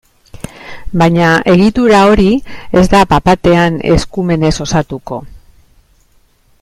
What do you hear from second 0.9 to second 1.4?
Baina,